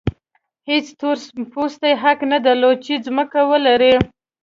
هېڅ 0.69 0.85
تور 0.99 1.17
پوستي 1.51 1.91
حق 2.03 2.19
نه 2.31 2.37
درلود 2.45 2.77
چې 2.85 2.93
ځمکه 3.05 3.39
ولري. 3.51 3.93